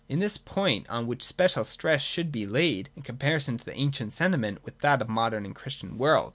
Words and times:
It 0.09 0.15
is 0.15 0.19
this 0.21 0.37
point 0.39 0.89
on 0.89 1.05
which 1.05 1.21
special 1.23 1.63
stress 1.63 2.01
should 2.01 2.31
be 2.31 2.47
laid 2.47 2.89
in 2.95 3.03
comparing 3.03 3.57
the 3.63 3.73
ancient 3.75 4.13
sentiment 4.13 4.65
with 4.65 4.79
that 4.79 4.99
of 4.99 5.07
the 5.09 5.13
modern 5.13 5.45
and 5.45 5.53
Christian 5.53 5.95
world. 5.99 6.29